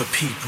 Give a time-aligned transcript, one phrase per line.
[0.00, 0.39] the people.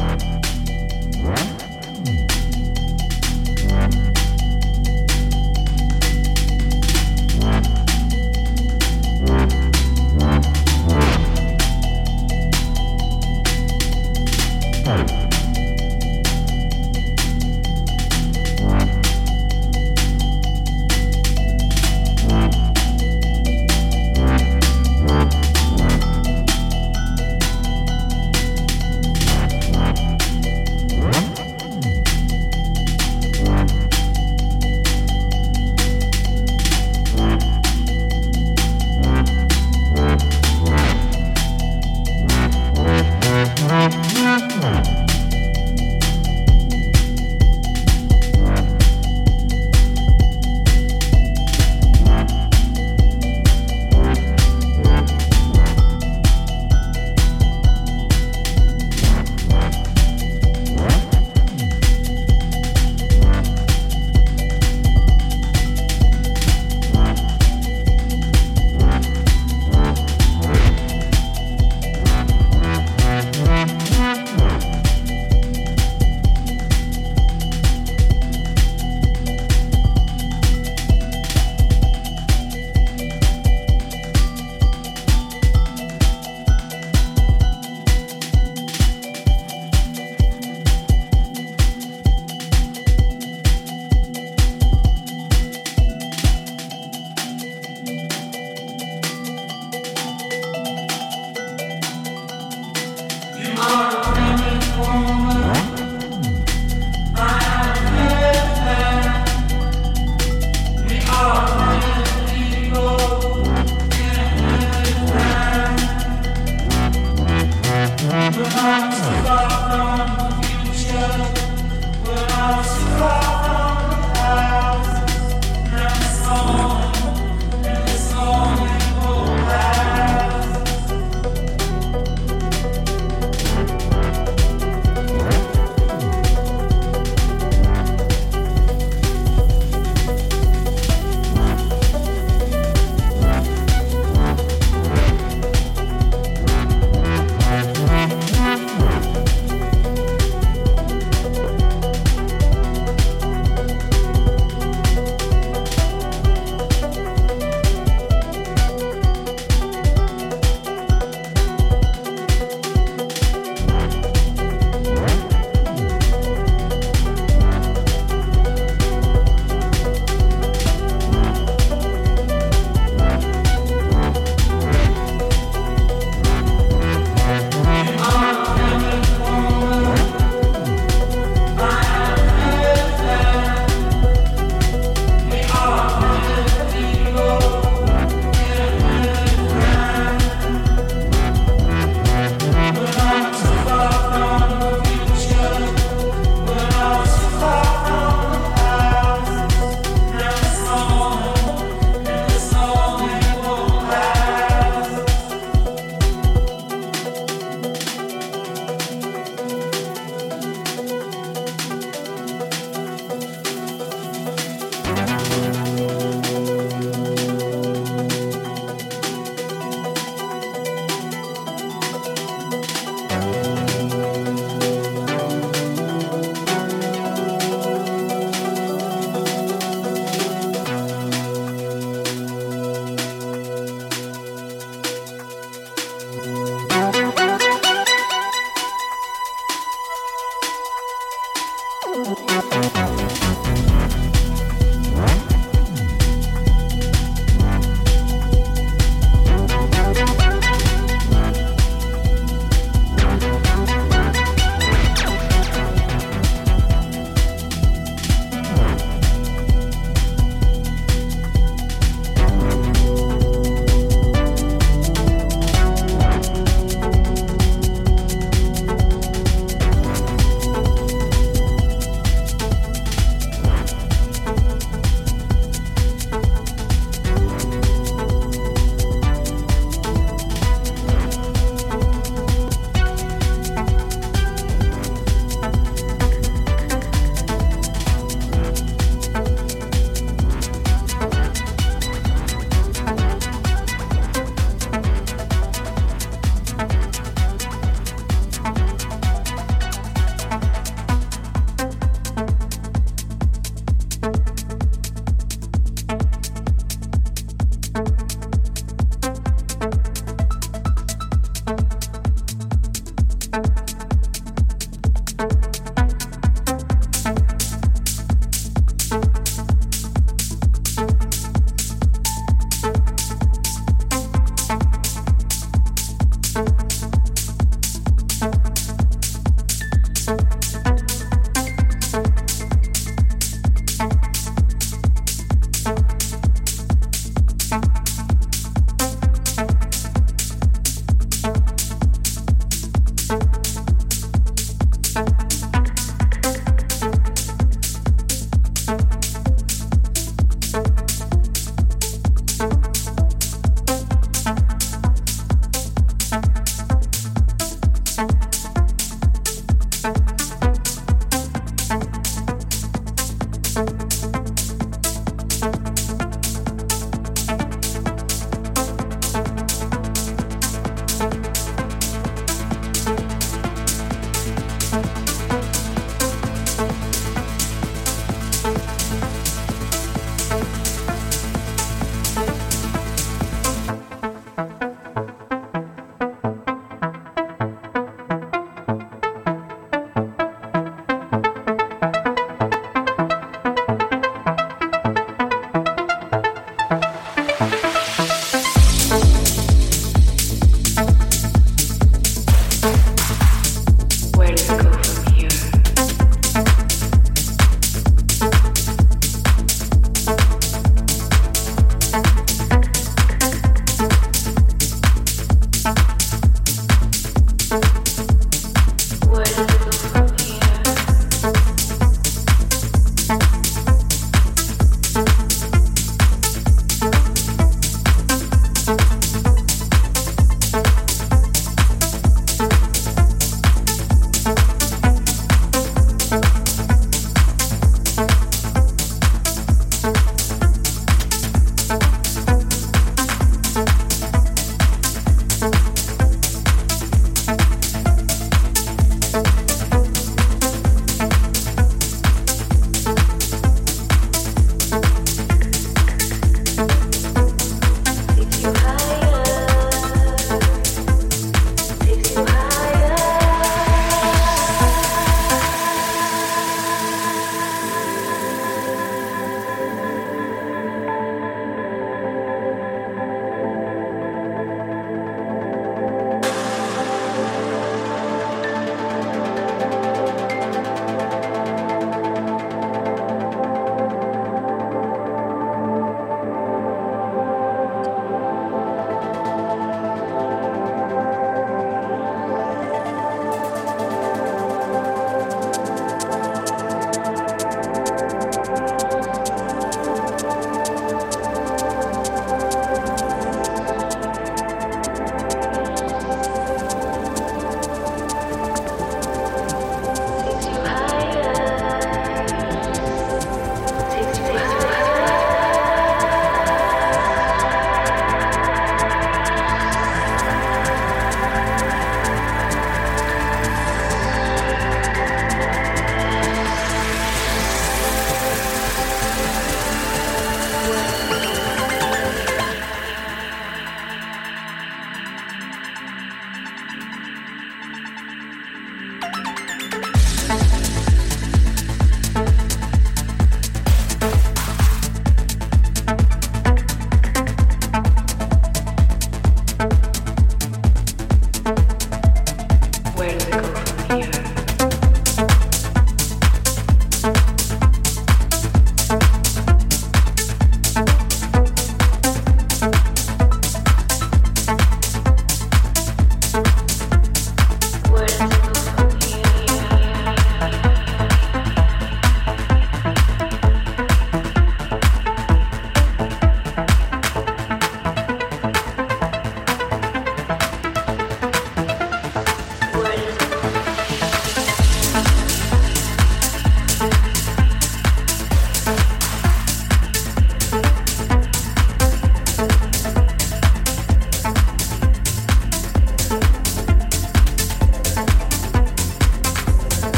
[0.00, 0.49] Bye.